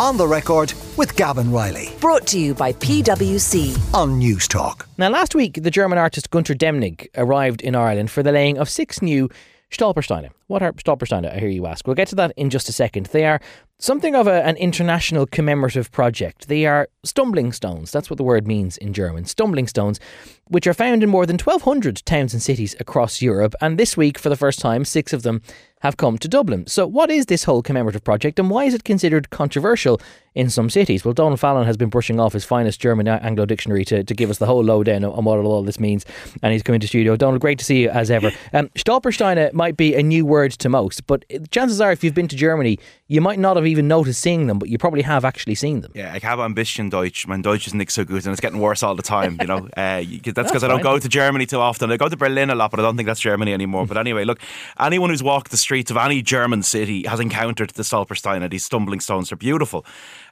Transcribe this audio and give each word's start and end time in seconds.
On 0.00 0.16
the 0.16 0.26
record 0.26 0.72
with 0.96 1.14
Gavan 1.14 1.52
Reilly 1.52 1.90
Brought 2.00 2.26
to 2.28 2.38
you 2.38 2.54
by 2.54 2.72
PwC. 2.72 3.76
on 3.92 4.18
Newstalk. 4.18 4.86
Now, 4.96 5.10
last 5.10 5.34
week, 5.34 5.62
the 5.62 5.70
German 5.70 5.98
artist 5.98 6.30
Gunter 6.30 6.54
Demnig 6.54 7.08
arrived 7.18 7.60
in 7.60 7.74
Ireland 7.74 8.10
for 8.10 8.22
the 8.22 8.32
laying 8.32 8.56
of 8.56 8.70
six 8.70 9.02
new 9.02 9.28
Stolpersteine. 9.70 10.30
What 10.50 10.64
are 10.64 10.72
Stolpersteine, 10.72 11.32
I 11.32 11.38
hear 11.38 11.48
you 11.48 11.66
ask? 11.66 11.86
We'll 11.86 11.94
get 11.94 12.08
to 12.08 12.16
that 12.16 12.32
in 12.36 12.50
just 12.50 12.68
a 12.68 12.72
second. 12.72 13.06
They 13.06 13.24
are 13.24 13.40
something 13.78 14.16
of 14.16 14.26
a, 14.26 14.44
an 14.44 14.56
international 14.56 15.24
commemorative 15.24 15.92
project. 15.92 16.48
They 16.48 16.66
are 16.66 16.88
stumbling 17.04 17.52
stones. 17.52 17.92
That's 17.92 18.10
what 18.10 18.16
the 18.16 18.24
word 18.24 18.48
means 18.48 18.76
in 18.76 18.92
German. 18.92 19.26
Stumbling 19.26 19.68
stones, 19.68 20.00
which 20.48 20.66
are 20.66 20.74
found 20.74 21.04
in 21.04 21.08
more 21.08 21.24
than 21.24 21.38
1,200 21.38 22.02
towns 22.04 22.32
and 22.32 22.42
cities 22.42 22.74
across 22.80 23.22
Europe. 23.22 23.54
And 23.60 23.78
this 23.78 23.96
week, 23.96 24.18
for 24.18 24.28
the 24.28 24.36
first 24.36 24.58
time, 24.58 24.84
six 24.84 25.12
of 25.12 25.22
them 25.22 25.40
have 25.80 25.96
come 25.96 26.18
to 26.18 26.28
Dublin. 26.28 26.66
So, 26.66 26.86
what 26.86 27.10
is 27.10 27.26
this 27.26 27.44
whole 27.44 27.62
commemorative 27.62 28.04
project 28.04 28.38
and 28.38 28.50
why 28.50 28.64
is 28.64 28.74
it 28.74 28.84
considered 28.84 29.30
controversial 29.30 30.00
in 30.34 30.50
some 30.50 30.68
cities? 30.68 31.04
Well, 31.04 31.14
Donald 31.14 31.40
Fallon 31.40 31.64
has 31.64 31.76
been 31.76 31.88
brushing 31.88 32.20
off 32.20 32.34
his 32.34 32.44
finest 32.44 32.80
German 32.80 33.08
Anglo 33.08 33.46
dictionary 33.46 33.84
to, 33.86 34.04
to 34.04 34.14
give 34.14 34.28
us 34.28 34.38
the 34.38 34.46
whole 34.46 34.62
lowdown 34.62 35.04
on 35.04 35.24
what 35.24 35.38
all 35.38 35.62
this 35.62 35.80
means. 35.80 36.04
And 36.42 36.52
he's 36.52 36.62
coming 36.62 36.80
to 36.80 36.86
studio. 36.86 37.16
Donald, 37.16 37.40
great 37.40 37.58
to 37.60 37.64
see 37.64 37.82
you 37.82 37.90
as 37.90 38.10
ever. 38.10 38.30
Um, 38.52 38.68
Stolpersteine 38.70 39.52
might 39.52 39.76
be 39.76 39.94
a 39.94 40.02
new 40.02 40.26
word 40.26 40.39
to 40.48 40.68
most, 40.68 41.06
but 41.06 41.24
chances 41.50 41.80
are, 41.80 41.92
if 41.92 42.02
you've 42.02 42.14
been 42.14 42.28
to 42.28 42.36
Germany, 42.36 42.78
you 43.08 43.20
might 43.20 43.38
not 43.38 43.56
have 43.56 43.66
even 43.66 43.88
noticed 43.88 44.20
seeing 44.20 44.46
them, 44.46 44.58
but 44.58 44.68
you 44.68 44.78
probably 44.78 45.02
have 45.02 45.24
actually 45.24 45.56
seen 45.56 45.80
them. 45.80 45.90
Yeah, 45.94 46.16
habe 46.22 46.44
ein 46.44 46.54
bisschen 46.54 46.90
Deutsch. 46.90 47.26
Mein 47.26 47.42
Deutsch 47.42 47.66
is 47.66 47.74
nicht 47.74 47.90
so 47.90 48.04
good, 48.04 48.24
and 48.24 48.32
it's 48.32 48.40
getting 48.40 48.60
worse 48.60 48.82
all 48.82 48.94
the 48.94 49.02
time. 49.02 49.36
You 49.40 49.46
know, 49.46 49.68
uh, 49.76 50.02
that's 50.24 50.50
because 50.50 50.62
I 50.62 50.68
don't 50.68 50.82
go 50.82 50.98
to 50.98 51.08
Germany 51.08 51.46
too 51.46 51.58
often. 51.58 51.90
I 51.90 51.96
go 51.96 52.08
to 52.08 52.16
Berlin 52.16 52.50
a 52.50 52.54
lot, 52.54 52.70
but 52.70 52.80
I 52.80 52.82
don't 52.82 52.96
think 52.96 53.06
that's 53.08 53.20
Germany 53.20 53.52
anymore. 53.52 53.86
But 53.86 53.96
anyway, 53.96 54.24
look, 54.24 54.40
anyone 54.78 55.10
who's 55.10 55.22
walked 55.22 55.50
the 55.50 55.56
streets 55.56 55.90
of 55.90 55.96
any 55.96 56.22
German 56.22 56.62
city 56.62 57.06
has 57.06 57.20
encountered 57.20 57.70
the 57.70 57.82
Stolpersteine. 57.82 58.48
These 58.48 58.64
stumbling 58.64 59.00
stones 59.00 59.30
They're 59.30 59.36
beautiful. 59.36 59.84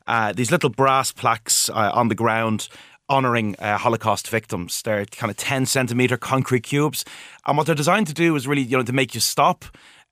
Uh, 0.07 0.33
these 0.33 0.51
little 0.51 0.71
brass 0.71 1.13
plaques 1.13 1.69
uh, 1.71 1.91
on 1.93 2.09
the 2.09 2.15
ground. 2.15 2.69
Honouring 3.11 3.57
uh, 3.59 3.79
Holocaust 3.79 4.29
victims. 4.29 4.83
They're 4.83 5.07
kind 5.07 5.31
of 5.31 5.39
10 5.39 5.65
centimetre 5.65 6.19
concrete 6.19 6.65
cubes. 6.65 7.07
And 7.47 7.57
what 7.57 7.65
they're 7.65 7.75
designed 7.75 8.07
to 8.09 8.13
do 8.13 8.37
is 8.37 8.47
really, 8.47 8.61
you 8.61 8.77
know, 8.77 8.83
to 8.83 8.93
make 8.93 9.15
you 9.15 9.21
stop 9.23 9.65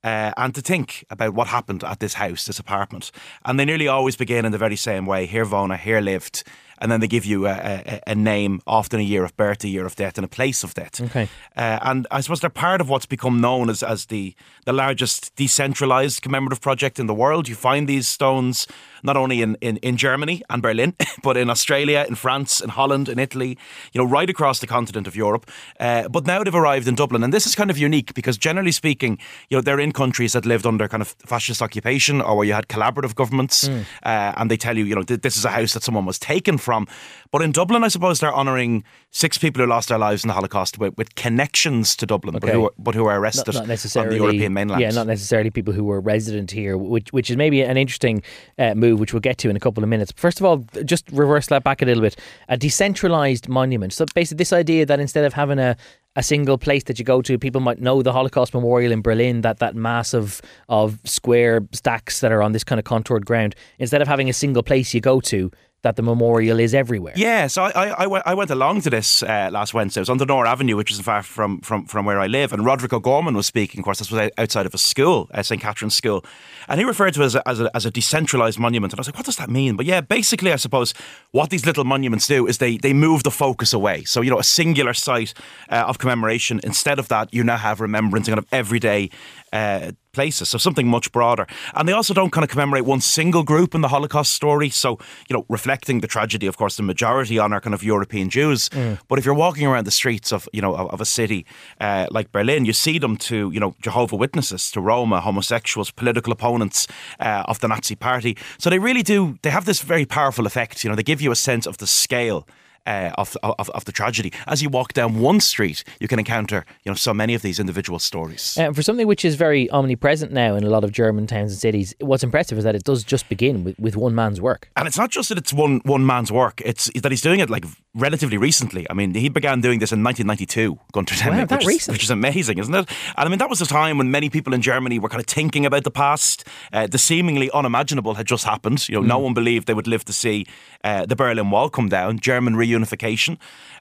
uh, 0.06 0.32
and 0.36 0.54
to 0.54 0.60
think 0.60 1.04
about 1.10 1.34
what 1.34 1.48
happened 1.48 1.82
at 1.82 1.98
this 1.98 2.14
house, 2.14 2.44
this 2.44 2.60
apartment. 2.60 3.10
And 3.44 3.58
they 3.58 3.64
nearly 3.64 3.88
always 3.88 4.14
begin 4.16 4.44
in 4.44 4.52
the 4.52 4.58
very 4.58 4.76
same 4.76 5.04
way. 5.04 5.26
Hier 5.26 5.44
wohnte, 5.44 5.78
here 5.78 6.00
lived. 6.00 6.44
And 6.78 6.90
then 6.90 7.00
they 7.00 7.08
give 7.08 7.24
you 7.24 7.46
a, 7.46 7.52
a, 7.52 8.00
a 8.08 8.14
name, 8.14 8.60
often 8.66 9.00
a 9.00 9.02
year 9.02 9.24
of 9.24 9.36
birth, 9.36 9.64
a 9.64 9.68
year 9.68 9.86
of 9.86 9.96
death, 9.96 10.18
and 10.18 10.24
a 10.24 10.28
place 10.28 10.62
of 10.62 10.74
death. 10.74 11.00
Okay. 11.00 11.28
Uh, 11.56 11.78
and 11.82 12.06
I 12.10 12.20
suppose 12.20 12.40
they're 12.40 12.50
part 12.50 12.80
of 12.80 12.88
what's 12.88 13.06
become 13.06 13.40
known 13.40 13.70
as, 13.70 13.82
as 13.82 14.06
the, 14.06 14.34
the 14.64 14.72
largest 14.72 15.34
decentralized 15.36 16.22
commemorative 16.22 16.60
project 16.60 16.98
in 16.98 17.06
the 17.06 17.14
world. 17.14 17.48
You 17.48 17.54
find 17.54 17.88
these 17.88 18.08
stones 18.08 18.66
not 19.02 19.16
only 19.16 19.40
in, 19.40 19.56
in, 19.60 19.76
in 19.78 19.96
Germany 19.96 20.42
and 20.50 20.62
Berlin, 20.62 20.94
but 21.22 21.36
in 21.36 21.48
Australia, 21.48 22.04
in 22.08 22.14
France, 22.14 22.60
in 22.60 22.70
Holland, 22.70 23.08
in 23.08 23.18
Italy, 23.18 23.56
you 23.92 24.02
know, 24.02 24.04
right 24.04 24.28
across 24.28 24.58
the 24.58 24.66
continent 24.66 25.06
of 25.06 25.16
Europe. 25.16 25.50
Uh, 25.80 26.08
but 26.08 26.26
now 26.26 26.42
they've 26.42 26.54
arrived 26.54 26.88
in 26.88 26.94
Dublin. 26.94 27.22
And 27.22 27.32
this 27.32 27.46
is 27.46 27.54
kind 27.54 27.70
of 27.70 27.78
unique 27.78 28.14
because 28.14 28.36
generally 28.36 28.72
speaking, 28.72 29.18
you 29.48 29.56
know, 29.56 29.62
they're 29.62 29.80
in 29.80 29.92
countries 29.92 30.32
that 30.32 30.44
lived 30.44 30.66
under 30.66 30.88
kind 30.88 31.00
of 31.00 31.14
fascist 31.24 31.62
occupation 31.62 32.20
or 32.20 32.36
where 32.36 32.46
you 32.46 32.52
had 32.52 32.68
collaborative 32.68 33.14
governments 33.14 33.68
uh, 33.68 34.32
and 34.36 34.50
they 34.50 34.56
tell 34.56 34.76
you, 34.76 34.84
you 34.84 34.94
know, 34.94 35.02
th- 35.02 35.22
this 35.22 35.36
is 35.36 35.44
a 35.44 35.50
house 35.50 35.72
that 35.74 35.82
someone 35.82 36.04
was 36.04 36.18
taken 36.18 36.58
from. 36.66 36.86
But 37.32 37.40
in 37.42 37.52
Dublin, 37.52 37.84
I 37.84 37.88
suppose 37.88 38.20
they're 38.20 38.34
honouring 38.34 38.84
six 39.10 39.38
people 39.38 39.62
who 39.62 39.68
lost 39.68 39.88
their 39.88 39.98
lives 39.98 40.24
in 40.24 40.28
the 40.28 40.34
Holocaust 40.34 40.78
with, 40.78 40.92
with 40.98 41.14
connections 41.14 41.96
to 41.96 42.04
Dublin, 42.06 42.32
but, 42.34 42.44
Okay. 42.44 42.52
who, 42.52 42.70
but 42.78 42.94
who 42.94 43.06
are 43.06 43.18
arrested 43.20 43.54
Not, 43.54 43.68
not 43.68 43.96
on 43.96 44.08
the 44.08 44.16
European 44.16 44.52
mainland. 44.52 44.80
Yeah, 44.82 44.90
not 44.90 45.06
necessarily 45.06 45.50
people 45.50 45.72
who 45.72 45.84
were 45.84 46.00
resident 46.00 46.50
here, 46.50 46.76
which 46.76 47.12
which 47.12 47.30
is 47.30 47.36
maybe 47.36 47.62
an 47.62 47.76
interesting 47.76 48.22
uh, 48.58 48.74
move, 48.74 49.00
which 49.00 49.12
we'll 49.12 49.26
get 49.30 49.38
to 49.38 49.48
in 49.50 49.56
a 49.56 49.60
couple 49.60 49.82
of 49.82 49.88
minutes. 49.88 50.12
First 50.16 50.40
of 50.40 50.44
all, 50.46 50.58
just 50.84 51.04
reverse 51.12 51.46
that 51.48 51.62
back 51.64 51.82
a 51.82 51.86
little 51.86 52.02
bit. 52.02 52.16
A 52.48 52.56
decentralized 52.56 53.48
monument. 53.48 53.92
So 53.92 54.04
basically, 54.14 54.38
this 54.38 54.52
idea 54.52 54.84
that 54.86 55.00
instead 55.00 55.24
of 55.24 55.32
having 55.34 55.58
a 55.58 55.76
a 56.18 56.22
single 56.22 56.56
place 56.56 56.84
that 56.84 56.98
you 56.98 57.04
go 57.04 57.20
to, 57.20 57.38
people 57.38 57.60
might 57.60 57.78
know 57.78 58.02
the 58.02 58.12
Holocaust 58.12 58.54
Memorial 58.54 58.90
in 58.90 59.02
Berlin, 59.02 59.42
that 59.42 59.58
that 59.58 59.74
mass 59.76 60.14
of, 60.14 60.40
of 60.70 60.98
square 61.04 61.60
stacks 61.72 62.20
that 62.20 62.32
are 62.32 62.42
on 62.42 62.52
this 62.52 62.64
kind 62.64 62.78
of 62.78 62.86
contoured 62.86 63.26
ground. 63.26 63.54
Instead 63.78 64.00
of 64.00 64.08
having 64.08 64.30
a 64.30 64.32
single 64.32 64.62
place 64.62 64.94
you 64.94 65.02
go 65.02 65.20
to, 65.20 65.50
that 65.82 65.96
the 65.96 66.02
memorial 66.02 66.58
is 66.58 66.74
everywhere. 66.74 67.12
Yeah, 67.16 67.46
so 67.46 67.62
I, 67.62 67.70
I, 67.70 67.86
I, 67.88 68.06
went, 68.06 68.26
I 68.26 68.34
went 68.34 68.50
along 68.50 68.80
to 68.82 68.90
this 68.90 69.22
uh, 69.22 69.50
last 69.52 69.74
Wednesday. 69.74 70.00
It 70.00 70.02
was 70.02 70.10
on 70.10 70.18
Donore 70.18 70.46
Avenue, 70.46 70.76
which 70.76 70.90
isn't 70.90 71.04
far 71.04 71.22
from, 71.22 71.60
from, 71.60 71.84
from 71.86 72.04
where 72.06 72.18
I 72.18 72.26
live. 72.26 72.52
And 72.52 72.64
Roderick 72.64 72.92
O'Gorman 72.92 73.34
was 73.34 73.46
speaking. 73.46 73.80
Of 73.80 73.84
course, 73.84 73.98
this 73.98 74.10
was 74.10 74.30
outside 74.38 74.66
of 74.66 74.74
a 74.74 74.78
school, 74.78 75.28
uh, 75.32 75.42
St. 75.42 75.60
Catherine's 75.60 75.94
School. 75.94 76.24
And 76.68 76.80
he 76.80 76.84
referred 76.84 77.14
to 77.14 77.22
it 77.22 77.26
as 77.26 77.34
a, 77.36 77.48
as, 77.48 77.60
a, 77.60 77.76
as 77.76 77.86
a 77.86 77.90
decentralised 77.90 78.58
monument. 78.58 78.92
And 78.92 78.98
I 78.98 79.02
was 79.02 79.08
like, 79.08 79.16
what 79.16 79.26
does 79.26 79.36
that 79.36 79.50
mean? 79.50 79.76
But 79.76 79.86
yeah, 79.86 80.00
basically, 80.00 80.52
I 80.52 80.56
suppose 80.56 80.92
what 81.30 81.50
these 81.50 81.66
little 81.66 81.84
monuments 81.84 82.26
do 82.26 82.46
is 82.46 82.58
they, 82.58 82.78
they 82.78 82.92
move 82.92 83.22
the 83.22 83.30
focus 83.30 83.72
away. 83.72 84.04
So, 84.04 84.22
you 84.22 84.30
know, 84.30 84.38
a 84.38 84.44
singular 84.44 84.94
site 84.94 85.34
uh, 85.68 85.84
of 85.86 85.98
commemoration, 85.98 86.60
instead 86.64 86.98
of 86.98 87.08
that, 87.08 87.32
you 87.32 87.44
now 87.44 87.58
have 87.58 87.80
remembrance 87.80 88.26
kind 88.26 88.38
of 88.38 88.46
everyday 88.50 89.10
uh, 89.56 89.92
places. 90.12 90.48
So 90.48 90.58
something 90.58 90.88
much 90.88 91.12
broader. 91.12 91.46
And 91.74 91.88
they 91.88 91.94
also 91.94 92.14
don't 92.14 92.32
kind 92.32 92.44
of 92.44 92.50
commemorate 92.50 92.84
one 92.84 93.00
single 93.00 93.42
group 93.42 93.74
in 93.74 93.82
the 93.82 93.88
Holocaust 93.88 94.32
story. 94.32 94.70
So, 94.70 94.90
you 95.28 95.36
know, 95.36 95.44
reflecting 95.48 96.00
the 96.00 96.06
tragedy, 96.06 96.46
of 96.48 96.56
course, 96.56 96.76
the 96.76 96.82
majority 96.82 97.38
on 97.38 97.52
our 97.52 97.60
kind 97.60 97.74
of 97.74 97.82
European 97.82 98.28
Jews. 98.30 98.70
But 99.08 99.18
if 99.18 99.24
you're 99.26 99.40
walking 99.46 99.66
around 99.66 99.86
the 99.86 99.96
streets 100.02 100.32
of, 100.32 100.48
you 100.52 100.62
know, 100.62 100.74
of, 100.74 100.86
of 100.94 101.00
a 101.00 101.04
city 101.04 101.44
uh, 101.80 102.06
like 102.16 102.32
Berlin, 102.32 102.64
you 102.64 102.72
see 102.72 102.98
them 102.98 103.16
to, 103.16 103.36
you 103.54 103.60
know, 103.60 103.74
Jehovah 103.82 104.16
Witnesses, 104.16 104.70
to 104.70 104.80
Roma, 104.80 105.20
homosexuals, 105.20 105.90
political 105.92 106.32
opponents 106.32 106.86
uh, 107.20 107.50
of 107.50 107.58
the 107.60 107.68
Nazi 107.68 107.96
party. 107.96 108.36
So 108.58 108.70
they 108.70 108.78
really 108.78 109.02
do, 109.02 109.38
they 109.42 109.50
have 109.50 109.64
this 109.64 109.82
very 109.82 110.06
powerful 110.06 110.46
effect. 110.46 110.82
You 110.82 110.90
know, 110.90 110.96
they 110.96 111.02
give 111.12 111.20
you 111.24 111.32
a 111.32 111.36
sense 111.36 111.68
of 111.68 111.76
the 111.76 111.86
scale 111.86 112.46
uh, 112.86 113.10
of, 113.18 113.36
of 113.42 113.68
of 113.70 113.84
the 113.84 113.92
tragedy. 113.92 114.32
As 114.46 114.62
you 114.62 114.68
walk 114.70 114.92
down 114.92 115.20
one 115.20 115.40
street, 115.40 115.84
you 116.00 116.08
can 116.08 116.18
encounter 116.18 116.64
you 116.84 116.90
know 116.90 116.96
so 116.96 117.12
many 117.14 117.34
of 117.34 117.42
these 117.42 117.58
individual 117.60 117.98
stories. 117.98 118.56
And 118.58 118.74
for 118.76 118.82
something 118.82 119.06
which 119.06 119.24
is 119.24 119.34
very 119.34 119.68
omnipresent 119.70 120.32
now 120.32 120.54
in 120.56 120.64
a 120.64 120.70
lot 120.70 120.84
of 120.84 120.92
German 120.92 121.26
towns 121.26 121.52
and 121.52 121.60
cities, 121.60 121.94
what's 122.00 122.22
impressive 122.24 122.58
is 122.58 122.64
that 122.64 122.74
it 122.74 122.84
does 122.84 123.04
just 123.04 123.28
begin 123.28 123.64
with, 123.64 123.78
with 123.78 123.96
one 123.96 124.14
man's 124.14 124.40
work. 124.40 124.68
And 124.76 124.86
it's 124.88 124.98
not 124.98 125.10
just 125.10 125.28
that 125.28 125.38
it's 125.38 125.52
one 125.52 125.80
one 125.84 126.04
man's 126.06 126.30
work; 126.32 126.60
it's 126.64 126.90
that 127.02 127.10
he's 127.12 127.22
doing 127.22 127.40
it 127.40 127.50
like 127.50 127.64
relatively 127.94 128.36
recently. 128.38 128.86
I 128.90 128.94
mean, 128.94 129.14
he 129.14 129.28
began 129.30 129.60
doing 129.60 129.78
this 129.80 129.90
in 129.92 130.02
1992, 130.04 130.78
Gunter 130.92 131.14
Demnig, 131.14 131.48
that 131.48 131.58
which, 131.58 131.62
is, 131.62 131.66
recent. 131.66 131.94
which 131.94 132.02
is 132.04 132.10
amazing, 132.10 132.58
isn't 132.58 132.74
it? 132.74 132.88
And 133.16 133.26
I 133.26 133.28
mean, 133.28 133.38
that 133.38 133.48
was 133.48 133.60
a 133.62 133.66
time 133.66 133.96
when 133.98 134.10
many 134.10 134.28
people 134.30 134.52
in 134.54 134.60
Germany 134.60 134.98
were 134.98 135.08
kind 135.08 135.20
of 135.20 135.26
thinking 135.26 135.64
about 135.66 135.84
the 135.84 135.90
past. 135.90 136.44
Uh, 136.72 136.86
the 136.86 136.98
seemingly 136.98 137.50
unimaginable 137.52 138.14
had 138.14 138.26
just 138.26 138.44
happened. 138.44 138.86
You 138.88 138.96
know, 138.96 139.02
Mm. 139.02 139.06
no 139.06 139.18
one 139.18 139.34
believed 139.34 139.66
they 139.66 139.74
would 139.74 139.86
live 139.86 140.04
to 140.04 140.12
see 140.12 140.46
uh, 140.84 141.06
the 141.06 141.16
Berlin 141.16 141.50
Wall 141.50 141.68
come 141.70 141.88
down, 141.88 142.18
German 142.18 142.56
reunification, 142.76 143.38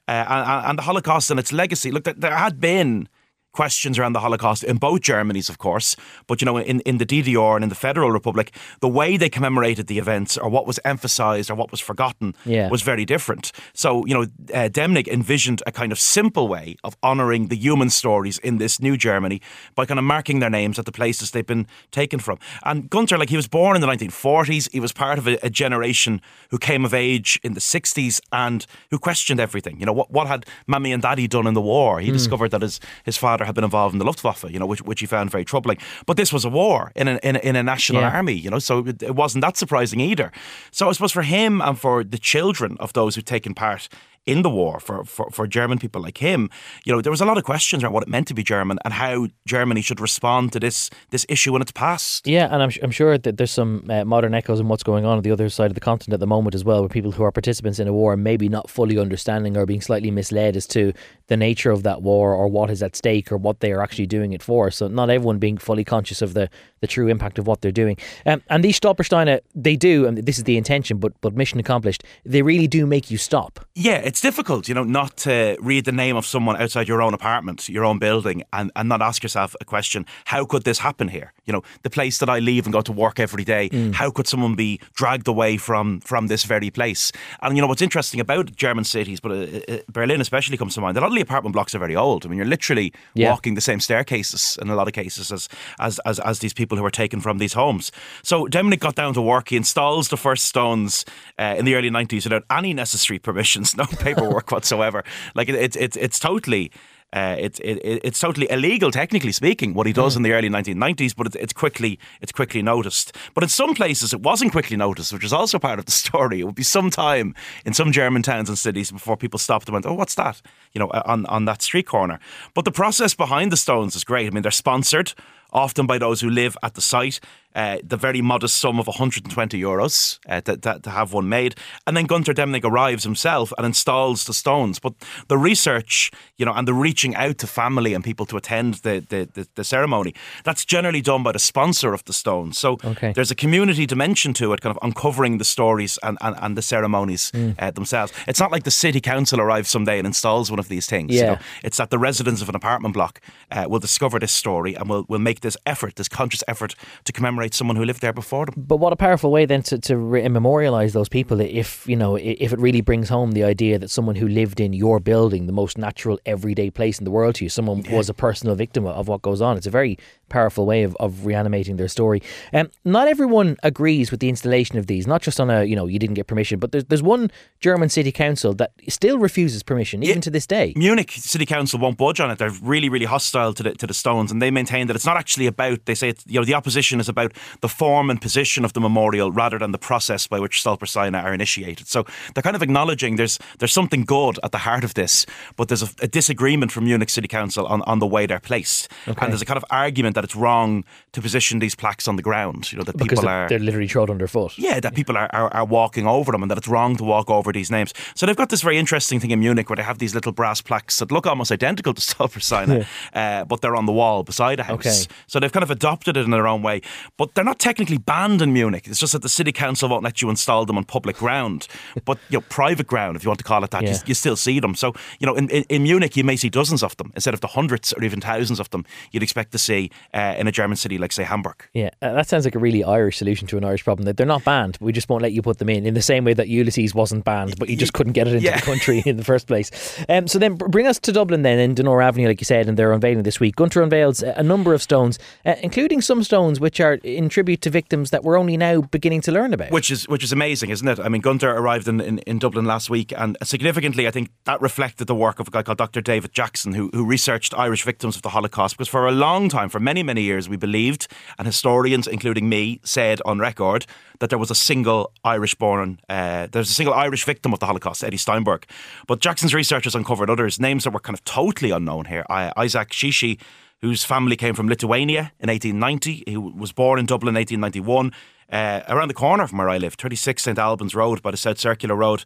uh, 0.08 0.24
and, 0.28 0.66
and 0.66 0.78
the 0.78 0.82
Holocaust 0.82 1.30
and 1.30 1.40
its 1.40 1.52
legacy. 1.52 1.90
Look, 1.90 2.04
there, 2.04 2.14
there 2.14 2.36
had 2.36 2.60
been 2.60 3.08
questions 3.56 3.98
around 3.98 4.12
the 4.12 4.20
Holocaust 4.20 4.62
in 4.64 4.76
both 4.76 5.00
Germanys, 5.00 5.48
of 5.48 5.56
course, 5.58 5.96
but 6.28 6.40
you 6.40 6.44
know, 6.46 6.58
in, 6.58 6.80
in 6.90 6.98
the 6.98 7.06
DDR 7.06 7.54
and 7.56 7.62
in 7.64 7.68
the 7.70 7.80
Federal 7.88 8.10
Republic, 8.10 8.52
the 8.80 8.88
way 9.00 9.16
they 9.16 9.30
commemorated 9.30 9.86
the 9.86 9.98
events 9.98 10.36
or 10.38 10.48
what 10.50 10.66
was 10.66 10.78
emphasized 10.84 11.50
or 11.50 11.54
what 11.56 11.70
was 11.70 11.80
forgotten 11.80 12.34
Yeah. 12.44 12.68
was 12.70 12.82
very 12.82 13.04
different. 13.04 13.52
So, 13.74 13.88
you 14.08 14.14
know, 14.14 14.22
uh, 14.54 14.68
Demnig 14.78 15.08
envisioned 15.08 15.62
a 15.66 15.72
kind 15.72 15.92
of 15.92 15.98
simple 15.98 16.46
way 16.48 16.76
of 16.84 16.96
honoring 17.02 17.48
the 17.48 17.56
human 17.56 17.90
stories 17.90 18.38
in 18.48 18.58
this 18.58 18.78
new 18.80 18.96
Germany 18.96 19.40
by 19.74 19.86
kind 19.86 19.98
of 19.98 20.04
marking 20.04 20.40
their 20.40 20.50
names 20.50 20.78
at 20.78 20.84
the 20.84 20.92
places 20.92 21.30
they've 21.30 21.46
been 21.46 21.66
taken 21.90 22.18
from. 22.20 22.38
And 22.62 22.90
Gunter, 22.90 23.16
like, 23.18 23.30
he 23.30 23.36
was 23.36 23.48
born 23.48 23.74
in 23.76 23.80
the 23.80 23.88
1940s. 23.88 24.70
He 24.72 24.80
was 24.80 24.92
part 24.92 25.18
of 25.18 25.26
a, 25.26 25.38
a 25.46 25.50
generation 25.50 26.20
who 26.50 26.58
came 26.58 26.84
of 26.84 26.92
age 26.92 27.40
in 27.42 27.54
the 27.54 27.60
60s 27.60 28.20
and 28.32 28.66
who 28.90 28.98
questioned 28.98 29.40
everything. 29.40 29.80
You 29.80 29.86
know, 29.86 29.92
what, 30.00 30.10
what 30.10 30.26
had 30.26 30.44
Mammy 30.66 30.92
and 30.92 31.02
Daddy 31.02 31.26
done 31.26 31.46
in 31.46 31.54
the 31.54 31.62
war? 31.74 32.00
He 32.00 32.10
discovered 32.12 32.50
that 32.50 32.62
his, 32.62 32.80
his 33.04 33.16
father 33.16 33.44
had 33.46 33.54
been 33.54 33.64
involved 33.64 33.94
in 33.94 33.98
the 33.98 34.04
Luftwaffe, 34.04 34.44
you 34.50 34.58
know, 34.58 34.66
which, 34.66 34.82
which 34.82 35.00
he 35.00 35.06
found 35.06 35.30
very 35.30 35.44
troubling. 35.44 35.78
But 36.04 36.16
this 36.16 36.32
was 36.32 36.44
a 36.44 36.50
war 36.50 36.92
in 36.94 37.08
a, 37.08 37.18
in 37.22 37.36
a, 37.36 37.38
in 37.40 37.56
a 37.56 37.62
national 37.62 38.02
Yeah. 38.02 38.10
army, 38.16 38.34
you 38.34 38.50
know, 38.50 38.58
so 38.58 38.86
it, 38.86 39.02
it 39.02 39.14
wasn't 39.14 39.42
that 39.42 39.56
surprising 39.56 40.00
either. 40.00 40.30
So 40.70 40.88
I 40.88 40.92
suppose 40.92 41.12
for 41.12 41.22
him 41.22 41.60
and 41.62 41.78
for 41.78 42.04
the 42.04 42.18
children 42.18 42.76
of 42.80 42.92
those 42.92 43.14
who'd 43.14 43.26
taken 43.26 43.54
part 43.54 43.88
in 44.26 44.42
the 44.42 44.50
war 44.50 44.80
for, 44.80 45.04
for, 45.04 45.30
for 45.30 45.46
German 45.46 45.78
people 45.78 46.02
like 46.02 46.18
him, 46.18 46.50
you 46.84 46.92
know, 46.92 47.00
there 47.00 47.10
was 47.10 47.20
a 47.20 47.24
lot 47.24 47.38
of 47.38 47.44
questions 47.44 47.82
around 47.82 47.92
what 47.92 48.02
it 48.02 48.08
meant 48.08 48.26
to 48.28 48.34
be 48.34 48.42
German 48.42 48.78
and 48.84 48.92
how 48.92 49.28
Germany 49.46 49.80
should 49.80 50.00
respond 50.00 50.52
to 50.52 50.60
this 50.60 50.90
this 51.10 51.24
issue 51.28 51.52
when 51.52 51.62
it's 51.62 51.72
past. 51.72 52.26
Yeah, 52.26 52.48
and 52.50 52.62
I'm, 52.62 52.70
I'm 52.82 52.90
sure 52.90 53.16
that 53.16 53.36
there's 53.36 53.50
some 53.50 53.86
uh, 53.88 54.04
modern 54.04 54.34
echoes 54.34 54.60
in 54.60 54.68
what's 54.68 54.82
going 54.82 55.04
on 55.04 55.16
on 55.16 55.22
the 55.22 55.30
other 55.30 55.48
side 55.48 55.70
of 55.70 55.74
the 55.74 55.80
continent 55.80 56.14
at 56.14 56.20
the 56.20 56.26
moment 56.26 56.54
as 56.54 56.64
well, 56.64 56.80
where 56.80 56.88
people 56.88 57.12
who 57.12 57.22
are 57.22 57.32
participants 57.32 57.78
in 57.78 57.88
a 57.88 57.92
war 57.92 58.16
maybe 58.16 58.48
not 58.48 58.68
fully 58.68 58.98
understanding 58.98 59.56
or 59.56 59.66
being 59.66 59.80
slightly 59.80 60.10
misled 60.10 60.56
as 60.56 60.66
to 60.66 60.92
the 61.28 61.36
nature 61.36 61.70
of 61.70 61.82
that 61.84 62.02
war 62.02 62.34
or 62.34 62.48
what 62.48 62.70
is 62.70 62.82
at 62.82 62.96
stake 62.96 63.30
or 63.30 63.36
what 63.36 63.60
they 63.60 63.72
are 63.72 63.82
actually 63.82 64.06
doing 64.06 64.32
it 64.32 64.42
for. 64.42 64.70
So 64.70 64.88
not 64.88 65.10
everyone 65.10 65.38
being 65.38 65.58
fully 65.58 65.84
conscious 65.84 66.22
of 66.22 66.34
the, 66.34 66.48
the 66.80 66.86
true 66.86 67.08
impact 67.08 67.38
of 67.38 67.46
what 67.46 67.60
they're 67.60 67.72
doing. 67.72 67.96
Um, 68.24 68.42
and 68.48 68.62
these 68.62 68.78
Stolpersteine, 68.78 69.40
they 69.54 69.76
do, 69.76 70.06
and 70.06 70.18
this 70.18 70.38
is 70.38 70.44
the 70.44 70.56
intention, 70.56 70.98
but 70.98 71.12
but 71.20 71.34
mission 71.34 71.58
accomplished. 71.58 72.04
They 72.24 72.42
really 72.42 72.66
do 72.66 72.86
make 72.86 73.10
you 73.10 73.18
stop. 73.18 73.60
Yeah, 73.74 73.98
it's 73.98 74.20
difficult, 74.20 74.68
you 74.68 74.74
know, 74.74 74.84
not 74.84 75.16
to 75.18 75.56
read 75.60 75.84
the 75.84 75.92
name 75.92 76.16
of 76.16 76.26
someone 76.26 76.56
outside 76.60 76.88
your 76.88 77.02
own 77.02 77.14
apartment, 77.14 77.68
your 77.68 77.84
own 77.84 77.98
building, 77.98 78.42
and, 78.52 78.70
and 78.76 78.88
not 78.88 79.02
ask 79.02 79.22
yourself 79.22 79.54
a 79.60 79.64
question: 79.64 80.06
How 80.26 80.44
could 80.44 80.64
this 80.64 80.80
happen 80.80 81.08
here? 81.08 81.32
You 81.46 81.52
know, 81.52 81.62
the 81.82 81.90
place 81.90 82.18
that 82.18 82.28
I 82.28 82.40
leave 82.40 82.66
and 82.66 82.72
go 82.72 82.80
to 82.80 82.92
work 82.92 83.20
every 83.20 83.44
day. 83.44 83.68
Mm. 83.68 83.94
How 83.94 84.10
could 84.10 84.26
someone 84.26 84.54
be 84.56 84.80
dragged 84.94 85.28
away 85.28 85.56
from 85.56 86.00
from 86.00 86.26
this 86.26 86.44
very 86.44 86.70
place? 86.70 87.12
And 87.40 87.56
you 87.56 87.62
know 87.62 87.68
what's 87.68 87.82
interesting 87.82 88.20
about 88.20 88.56
German 88.56 88.84
cities, 88.84 89.20
but 89.20 89.30
uh, 89.32 89.36
uh, 89.68 89.78
Berlin 89.92 90.20
especially 90.20 90.56
comes 90.56 90.74
to 90.74 90.80
mind. 90.80 90.96
A 90.96 91.00
lot 91.00 91.08
of 91.08 91.14
the 91.14 91.20
apartment 91.20 91.52
blocks 91.52 91.74
are 91.74 91.78
very 91.78 91.94
old. 91.96 92.24
I 92.24 92.28
mean, 92.28 92.38
you're 92.38 92.46
literally 92.50 92.92
Yeah. 93.14 93.30
walking 93.30 93.54
the 93.54 93.60
same 93.60 93.78
staircases 93.80 94.58
in 94.60 94.70
a 94.70 94.74
lot 94.74 94.88
of 94.88 94.92
cases 94.94 95.30
as 95.32 95.48
as 95.78 96.00
as, 96.04 96.18
as 96.20 96.38
these 96.40 96.54
people 96.54 96.76
who 96.78 96.84
are 96.84 96.90
taken 96.90 97.20
from 97.20 97.38
these 97.38 97.54
homes. 97.54 97.92
So 98.22 98.46
Demnig 98.46 98.80
got 98.80 98.96
down 98.96 99.14
to 99.14 99.22
work. 99.22 99.48
He 99.50 99.56
installs 99.56 100.08
the 100.08 100.16
first 100.16 100.44
stones 100.46 101.04
uh, 101.38 101.54
in 101.58 101.64
the 101.64 101.74
early 101.76 101.90
90s 101.90 102.24
without 102.24 102.42
any 102.50 102.74
necessary 102.74 103.18
permissions, 103.20 103.76
no 103.82 103.84
paperwork 103.84 104.50
whatsoever. 104.50 105.04
Like 105.36 105.48
it, 105.48 105.54
it's 105.54 105.76
it's 105.76 105.96
it's 105.96 106.18
totally. 106.18 106.70
Uh, 107.12 107.36
it's 107.38 107.58
it, 107.60 107.76
it- 107.84 108.00
it's 108.04 108.18
totally 108.20 108.46
illegal, 108.50 108.90
technically 108.90 109.32
speaking, 109.32 109.74
what 109.74 109.86
he 109.86 109.92
does 109.92 110.16
in 110.16 110.22
the 110.22 110.32
early 110.32 110.48
1990s. 110.48 111.14
But 111.16 111.28
it's, 111.28 111.36
it's 111.36 111.52
quickly 111.52 111.98
it's 112.20 112.32
quickly 112.32 112.62
noticed. 112.62 113.16
But 113.32 113.44
in 113.44 113.48
some 113.48 113.74
places, 113.74 114.12
it 114.12 114.20
wasn't 114.22 114.52
quickly 114.52 114.76
noticed, 114.76 115.12
which 115.12 115.24
is 115.24 115.32
also 115.32 115.58
part 115.58 115.78
of 115.78 115.84
the 115.86 115.92
story. 116.04 116.40
It 116.40 116.44
would 116.44 116.54
be 116.56 116.64
some 116.64 116.90
time 116.90 117.34
in 117.64 117.74
some 117.74 117.92
German 117.92 118.22
towns 118.22 118.48
and 118.48 118.58
cities 118.58 118.90
before 118.90 119.16
people 119.16 119.38
stopped 119.38 119.68
and 119.68 119.72
went, 119.74 119.86
"Oh, 119.86 119.94
what's 119.94 120.16
that?" 120.16 120.42
You 120.72 120.80
know, 120.80 120.88
on 121.06 121.24
on 121.26 121.44
that 121.46 121.62
street 121.62 121.86
corner. 121.86 122.18
But 122.54 122.64
the 122.64 122.72
process 122.72 123.14
behind 123.14 123.52
the 123.52 123.56
stones 123.56 123.94
is 123.96 124.04
great. 124.04 124.26
I 124.26 124.30
mean, 124.30 124.42
they're 124.42 124.50
sponsored 124.50 125.14
often 125.56 125.86
by 125.86 125.98
those 125.98 126.20
who 126.20 126.30
live 126.30 126.56
at 126.62 126.74
the 126.74 126.80
site. 126.80 127.18
Uh, 127.54 127.78
the 127.82 127.96
very 127.96 128.20
modest 128.20 128.58
sum 128.58 128.78
of 128.78 128.86
120 128.86 129.58
euros 129.58 130.18
uh, 130.28 130.42
to, 130.42 130.58
to, 130.58 130.78
to 130.78 130.90
have 130.90 131.14
one 131.14 131.26
made. 131.26 131.54
And 131.86 131.96
then 131.96 132.04
Gunter 132.04 132.34
Demnig 132.34 132.64
arrives 132.64 133.02
himself 133.02 133.50
and 133.56 133.64
installs 133.64 134.24
the 134.24 134.34
stones. 134.34 134.78
But 134.78 134.92
the 135.28 135.38
research, 135.38 136.10
you 136.36 136.44
know, 136.44 136.52
and 136.52 136.68
the 136.68 136.74
reaching 136.74 137.14
out 137.16 137.38
to 137.38 137.46
family 137.46 137.94
and 137.94 138.04
people 138.04 138.26
to 138.26 138.36
attend 138.36 138.74
the, 138.82 139.02
the, 139.08 139.26
the, 139.32 139.48
the 139.54 139.64
ceremony, 139.64 140.12
that's 140.44 140.66
generally 140.66 141.00
done 141.00 141.22
by 141.22 141.32
the 141.32 141.38
sponsor 141.38 141.94
of 141.94 142.04
the 142.04 142.12
stones. 142.12 142.58
So 142.58 142.76
Okay. 142.84 143.12
there's 143.14 143.30
a 143.30 143.34
community 143.34 143.86
dimension 143.86 144.34
to 144.34 144.52
it, 144.52 144.60
kind 144.60 144.76
of 144.76 144.82
uncovering 144.82 145.38
the 145.38 145.44
stories 145.46 145.98
and, 146.02 146.18
and, 146.20 146.36
and 146.42 146.58
the 146.58 146.62
ceremonies 146.62 147.32
Mm. 147.32 147.54
uh, 147.58 147.70
themselves. 147.70 148.12
It's 148.28 148.38
not 148.38 148.52
like 148.52 148.64
the 148.64 148.70
city 148.70 149.00
council 149.00 149.40
arrives 149.40 149.70
someday 149.70 149.96
and 149.96 150.06
installs 150.06 150.50
one 150.50 150.58
of 150.60 150.68
these 150.68 150.86
things. 150.86 151.14
you 151.14 151.20
Yeah. 151.20 151.26
know. 151.32 151.38
It's 151.64 151.78
that 151.78 151.88
the 151.88 151.98
residents 151.98 152.42
of 152.42 152.50
an 152.50 152.54
apartment 152.54 152.92
block 152.92 153.22
uh, 153.50 153.64
will 153.66 153.80
discover 153.80 154.18
this 154.18 154.32
story 154.32 154.74
and 154.74 154.90
will, 154.90 155.06
will 155.08 155.18
make 155.22 155.40
this 155.46 155.56
effort, 155.64 155.94
this 155.96 156.08
conscious 156.08 156.42
effort 156.48 156.74
to 157.04 157.12
commemorate 157.12 157.54
someone 157.54 157.76
who 157.76 157.84
lived 157.84 158.00
there 158.00 158.12
before 158.12 158.46
them. 158.46 158.54
But 158.56 158.78
what 158.78 158.92
a 158.92 158.96
powerful 158.96 159.30
way 159.30 159.46
then 159.46 159.62
to, 159.62 159.78
to 159.78 159.96
re- 159.96 160.28
memorialize 160.28 160.92
those 160.92 161.08
people 161.08 161.40
if, 161.40 161.86
you 161.86 161.96
know, 161.96 162.16
if 162.16 162.52
it 162.52 162.58
really 162.58 162.80
brings 162.80 163.08
home 163.08 163.32
the 163.32 163.44
idea 163.44 163.78
that 163.78 163.90
someone 163.90 164.16
who 164.16 164.28
lived 164.28 164.58
in 164.60 164.72
your 164.72 164.98
building, 165.00 165.46
the 165.46 165.52
most 165.52 165.78
natural 165.78 166.18
everyday 166.26 166.68
place 166.68 166.98
in 166.98 167.04
the 167.04 167.10
world 167.10 167.36
to 167.36 167.44
you, 167.44 167.48
someone 167.48 167.84
was 167.90 168.08
a 168.08 168.14
personal 168.14 168.56
victim 168.56 168.86
of 168.86 169.06
what 169.08 169.22
goes 169.22 169.40
on. 169.40 169.56
It's 169.56 169.68
a 169.68 169.70
very 169.70 169.96
powerful 170.28 170.66
way 170.66 170.82
of, 170.82 170.96
of 170.96 171.24
reanimating 171.26 171.76
their 171.76 171.88
story. 171.88 172.22
Um, 172.52 172.70
not 172.84 173.08
everyone 173.08 173.56
agrees 173.62 174.10
with 174.10 174.20
the 174.20 174.28
installation 174.28 174.76
of 174.78 174.86
these, 174.86 175.06
not 175.06 175.22
just 175.22 175.40
on 175.40 175.50
a, 175.50 175.64
you 175.64 175.76
know, 175.76 175.86
you 175.86 175.98
didn't 175.98 176.14
get 176.14 176.26
permission, 176.26 176.58
but 176.58 176.72
there's, 176.72 176.84
there's 176.84 177.02
one 177.02 177.30
German 177.60 177.88
city 177.88 178.12
council 178.12 178.52
that 178.54 178.72
still 178.88 179.18
refuses 179.18 179.62
permission, 179.62 180.02
even 180.02 180.16
Yeah. 180.16 180.20
to 180.22 180.30
this 180.30 180.46
day. 180.46 180.72
Munich 180.76 181.12
City 181.12 181.46
Council 181.46 181.78
won't 181.78 181.96
budge 181.96 182.20
on 182.20 182.30
it. 182.30 182.38
They're 182.38 182.50
really, 182.62 182.88
really 182.88 183.06
hostile 183.06 183.52
to 183.54 183.62
the 183.62 183.74
to 183.74 183.86
the 183.86 183.94
stones, 183.94 184.32
and 184.32 184.40
they 184.42 184.50
maintain 184.50 184.86
that 184.88 184.96
it's 184.96 185.06
not 185.06 185.16
actually 185.16 185.46
about. 185.46 185.84
They 185.86 185.94
say 185.94 186.08
it's, 186.10 186.24
you 186.26 186.40
know 186.40 186.44
the 186.44 186.54
opposition 186.54 187.00
is 187.00 187.08
about 187.08 187.32
the 187.60 187.68
form 187.68 188.10
and 188.10 188.20
position 188.20 188.64
of 188.64 188.72
the 188.72 188.80
memorial 188.80 189.30
rather 189.32 189.58
than 189.58 189.72
the 189.72 189.78
process 189.78 190.26
by 190.26 190.40
which 190.40 190.62
Stolpersteine 190.62 191.14
are 191.22 191.32
initiated. 191.34 191.86
So 191.88 192.04
they're 192.34 192.42
kind 192.42 192.56
of 192.56 192.62
acknowledging 192.62 193.16
there's 193.16 193.38
there's 193.58 193.72
something 193.72 194.04
good 194.04 194.38
at 194.42 194.50
the 194.52 194.58
heart 194.58 194.84
of 194.84 194.94
this, 194.94 195.24
but 195.56 195.68
there's 195.68 195.82
a, 195.82 195.88
a 196.02 196.08
disagreement 196.08 196.72
from 196.72 196.84
Munich 196.84 197.10
City 197.10 197.28
Council 197.28 197.66
on, 197.66 197.82
on 197.82 197.98
the 198.00 198.06
way 198.06 198.26
they're 198.26 198.40
placed, 198.40 198.90
and 199.06 199.16
there's 199.16 199.42
a 199.42 199.46
kind 199.46 199.56
of 199.58 199.64
argument 199.70 200.14
that 200.16 200.24
it's 200.24 200.34
wrong 200.34 200.84
to 201.12 201.20
position 201.20 201.60
these 201.60 201.74
plaques 201.74 202.08
on 202.08 202.16
the 202.16 202.22
ground. 202.22 202.72
You 202.72 202.78
know 202.78 202.84
that 202.84 202.96
Because 202.96 203.20
people 203.20 203.24
they're, 203.24 203.44
are 203.44 203.48
they're 203.48 203.58
literally 203.60 203.86
trod 203.86 204.10
underfoot. 204.10 204.58
yeah, 204.58 204.80
that 204.80 204.94
people 204.94 205.16
are, 205.16 205.30
are, 205.32 205.48
are 205.54 205.64
walking 205.64 206.06
over 206.06 206.32
them 206.32 206.42
and 206.42 206.50
that 206.50 206.58
it's 206.58 206.66
wrong 206.68 206.96
to 206.96 207.04
walk 207.04 207.30
over 207.30 207.52
these 207.52 207.70
names. 207.70 207.94
So 208.14 208.26
they've 208.26 208.36
got 208.36 208.48
this 208.48 208.62
very 208.62 208.78
interesting 208.78 209.20
thing 209.20 209.30
in 209.30 209.40
Munich 209.40 209.68
where 209.70 209.76
they 209.76 209.82
have 209.82 209.98
these 209.98 210.14
little 210.14 210.32
brass 210.32 210.60
plaques 210.60 210.98
that 210.98 211.12
look 211.12 211.26
almost 211.26 211.52
identical 211.52 211.94
to 211.94 212.00
Stolpersteine, 212.14 212.86
uh, 213.14 213.44
but 213.44 213.60
they're 213.60 213.76
on 213.76 213.86
the 213.86 213.92
wall 213.92 214.24
beside 214.24 214.58
a 214.58 214.64
house. 214.64 214.74
Okay. 214.86 215.14
So 215.26 215.38
they've 215.38 215.52
kind 215.52 215.62
of 215.62 215.70
adopted 215.70 216.16
it 216.16 216.24
in 216.24 216.30
their 216.30 216.48
own 216.48 216.62
way. 216.62 216.80
But 217.16 217.34
they're 217.34 217.44
not 217.44 217.58
technically 217.58 217.98
banned 217.98 218.42
in 218.42 218.52
Munich. 218.52 218.86
It's 218.86 219.00
just 219.00 219.12
that 219.12 219.22
the 219.22 219.28
city 219.28 219.52
council 219.52 219.88
won't 219.88 220.02
let 220.02 220.22
you 220.22 220.30
install 220.30 220.64
them 220.66 220.76
on 220.78 220.84
public 220.84 221.16
ground. 221.16 221.68
But 222.04 222.18
you 222.30 222.38
know, 222.38 222.44
private 222.48 222.86
ground, 222.86 223.16
if 223.16 223.22
you 223.24 223.30
want 223.30 223.38
to 223.38 223.44
call 223.44 223.62
it 223.64 223.70
that, 223.70 223.82
you, 223.82 223.94
you 224.06 224.14
still 224.14 224.36
see 224.36 224.60
them. 224.60 224.74
So, 224.74 224.94
you 225.20 225.26
know, 225.26 225.34
in, 225.36 225.48
in, 225.50 225.64
in 225.68 225.82
Munich, 225.82 226.16
you 226.16 226.24
may 226.24 226.36
see 226.36 226.48
dozens 226.48 226.82
of 226.82 226.96
them 226.96 227.12
instead 227.14 227.34
of 227.34 227.40
the 227.40 227.48
hundreds 227.48 227.92
or 227.92 228.02
even 228.02 228.20
thousands 228.20 228.60
of 228.60 228.70
them 228.70 228.84
you'd 229.12 229.22
expect 229.22 229.52
to 229.52 229.58
see 229.58 229.90
uh, 230.14 230.34
in 230.38 230.46
a 230.46 230.52
German 230.52 230.76
city 230.76 230.98
like, 230.98 231.12
say, 231.12 231.24
Hamburg. 231.24 231.66
Yeah, 231.74 231.90
uh, 232.02 232.12
that 232.14 232.28
sounds 232.28 232.44
like 232.44 232.54
a 232.54 232.58
really 232.58 232.84
Irish 232.84 233.18
solution 233.18 233.46
to 233.48 233.56
an 233.56 233.64
Irish 233.64 233.84
problem. 233.84 234.04
That 234.06 234.16
they're 234.16 234.26
not 234.26 234.44
banned, 234.44 234.78
we 234.80 234.92
just 234.92 235.08
won't 235.08 235.22
let 235.22 235.32
you 235.32 235.42
put 235.42 235.58
them 235.58 235.68
in. 235.68 235.84
In 235.86 235.94
the 235.94 236.02
same 236.02 236.24
way 236.24 236.34
that 236.34 236.48
Ulysses 236.48 236.94
wasn't 236.94 237.24
banned, 237.24 237.58
but 237.58 237.68
you 237.68 237.76
just 237.76 237.92
couldn't 237.92 238.12
get 238.12 238.26
it 238.28 238.34
into 238.34 238.44
Yeah. 238.46 238.56
the 238.56 238.62
country 238.66 239.02
in 239.06 239.16
the 239.16 239.24
first 239.24 239.46
place. 239.46 239.70
Um, 240.08 240.26
so 240.28 240.38
then, 240.38 240.54
bring 240.54 240.86
us 240.86 240.98
to 241.00 241.12
Dublin 241.12 241.42
then, 241.42 241.58
in 241.58 241.74
Donore 241.74 242.02
Avenue, 242.02 242.28
like 242.28 242.40
you 242.40 242.44
said, 242.44 242.68
and 242.68 242.78
they're 242.78 242.92
unveiling 242.92 243.24
this 243.24 243.40
week. 243.40 243.56
Gunter 243.56 243.82
unveils 243.82 244.22
a 244.22 244.36
a 244.36 244.42
number 244.42 244.74
of 244.74 244.82
stones, 244.82 245.18
uh, 245.46 245.54
including 245.62 246.00
some 246.02 246.22
stones 246.22 246.60
which 246.60 246.78
are 246.78 246.94
in 247.02 247.28
tribute 247.30 247.62
to 247.62 247.70
victims 247.70 248.10
that 248.10 248.22
we're 248.22 248.38
only 248.38 248.56
now 248.56 248.82
beginning 248.82 249.22
to 249.22 249.32
learn 249.32 249.54
about. 249.54 249.70
Which 249.70 249.90
is 249.90 250.06
which 250.08 250.22
is 250.22 250.30
amazing, 250.30 250.68
isn't 250.70 250.86
it? 250.86 251.00
I 251.00 251.08
mean, 251.08 251.22
Gunter 251.22 251.50
arrived 251.50 251.88
in, 251.88 252.00
in, 252.02 252.18
in 252.20 252.38
Dublin 252.38 252.66
last 252.66 252.90
week, 252.90 253.12
and 253.16 253.36
significantly, 253.42 254.06
I 254.06 254.10
think 254.10 254.30
that 254.44 254.60
reflected 254.60 255.06
the 255.06 255.14
work 255.14 255.40
of 255.40 255.48
a 255.48 255.50
guy 255.50 255.62
called 255.62 255.78
Dr. 255.78 256.00
David 256.02 256.32
Jackson, 256.32 256.74
who, 256.74 256.90
who 256.92 257.04
researched 257.06 257.54
Irish 257.54 257.82
victims 257.82 258.14
of 258.14 258.22
the 258.22 258.28
Holocaust. 258.28 258.76
Because 258.76 258.88
for 258.88 259.06
a 259.08 259.12
long 259.12 259.48
time, 259.48 259.68
for 259.70 259.80
many, 259.80 259.95
many 259.96 260.02
many 260.02 260.22
years, 260.22 260.46
we 260.46 260.58
believed, 260.58 261.08
and 261.38 261.46
historians, 261.46 262.06
including 262.06 262.50
me, 262.50 262.80
said 262.84 263.22
on 263.24 263.38
record 263.38 263.86
that 264.18 264.28
there 264.28 264.38
was 264.38 264.50
a 264.50 264.54
single 264.54 265.10
Irish 265.24 265.54
born, 265.54 266.00
uh, 266.10 266.48
there's 266.52 266.70
a 266.70 266.74
single 266.74 266.94
Irish 266.94 267.24
victim 267.24 267.54
of 267.54 267.60
the 267.60 267.66
Holocaust, 267.66 268.04
Ettie 268.04 268.18
Steinberg. 268.18 268.66
But 269.06 269.20
Jackson's 269.20 269.54
research 269.54 269.84
has 269.84 269.94
uncovered 269.94 270.28
others, 270.28 270.60
names 270.60 270.84
that 270.84 270.90
were 270.90 271.00
kind 271.00 271.14
of 271.14 271.24
totally 271.24 271.70
unknown 271.70 272.04
here. 272.04 272.26
Isaac 272.28 272.90
Shishi, 272.90 273.40
whose 273.80 274.04
family 274.04 274.36
came 274.36 274.54
from 274.54 274.68
Lithuania 274.68 275.32
in 275.40 275.48
1890. 275.48 276.24
He 276.26 276.36
was 276.36 276.72
born 276.72 276.98
in 276.98 277.06
Dublin 277.06 277.34
in 277.34 277.40
1891, 277.40 278.12
uh, 278.52 278.82
around 278.88 279.08
the 279.08 279.14
corner 279.14 279.46
from 279.46 279.58
where 279.58 279.70
I 279.70 279.78
live, 279.78 279.94
36 279.94 280.42
St 280.42 280.58
Albans 280.58 280.94
Road 280.94 281.22
by 281.22 281.30
the 281.30 281.38
South 281.38 281.58
Circular 281.58 281.96
Road. 281.96 282.24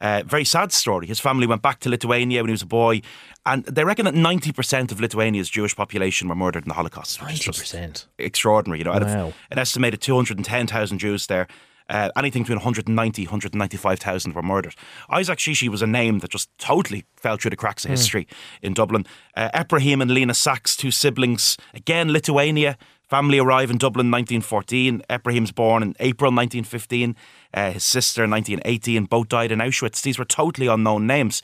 Uh, 0.00 0.22
very 0.26 0.44
sad 0.44 0.72
story. 0.72 1.06
His 1.06 1.20
family 1.20 1.46
went 1.46 1.62
back 1.62 1.80
to 1.80 1.88
Lithuania 1.90 2.40
when 2.42 2.48
he 2.48 2.52
was 2.52 2.62
a 2.62 2.66
boy, 2.66 3.02
and 3.44 3.64
they 3.66 3.84
reckon 3.84 4.06
that 4.06 4.14
90% 4.14 4.90
of 4.92 5.00
Lithuania's 5.00 5.50
Jewish 5.50 5.76
population 5.76 6.28
were 6.28 6.34
murdered 6.34 6.64
in 6.64 6.68
the 6.68 6.74
Holocaust. 6.74 7.22
which 7.22 7.34
is 7.34 7.40
just 7.40 7.74
90%. 7.74 8.06
extraordinary. 8.18 8.78
You 8.78 8.84
know, 8.84 8.92
Wow. 8.92 9.32
an 9.50 9.58
estimated 9.58 10.00
210,000 10.00 10.98
Jews 10.98 11.26
there, 11.26 11.46
uh, 11.90 12.08
anything 12.16 12.42
between 12.44 12.58
190, 12.58 13.24
195,000 13.26 14.34
were 14.34 14.42
murdered. 14.42 14.74
Isaac 15.10 15.38
Shishi 15.38 15.68
was 15.68 15.82
a 15.82 15.86
name 15.86 16.20
that 16.20 16.30
just 16.30 16.48
totally 16.58 17.04
fell 17.16 17.36
through 17.36 17.50
the 17.50 17.56
cracks 17.56 17.84
of 17.84 17.90
history 17.90 18.26
in 18.62 18.74
Dublin. 18.74 19.04
Uh, 19.36 19.50
Ephraim 19.58 20.00
and 20.00 20.10
Lena 20.10 20.34
Sachs, 20.34 20.76
two 20.76 20.90
siblings, 20.90 21.56
again 21.74 22.12
Lithuania. 22.12 22.78
Family 23.10 23.40
arrive 23.40 23.70
in 23.70 23.76
Dublin 23.76 24.08
1914. 24.08 25.02
Ephraim's 25.12 25.50
born 25.50 25.82
in 25.82 25.96
April 25.98 26.30
1915. 26.30 27.16
Uh, 27.52 27.72
his 27.72 27.82
sister 27.82 28.22
in 28.22 28.30
1918. 28.30 29.06
Both 29.06 29.28
died 29.28 29.50
in 29.50 29.58
Auschwitz. 29.58 30.00
These 30.00 30.16
were 30.16 30.24
totally 30.24 30.68
unknown 30.68 31.08
names. 31.08 31.42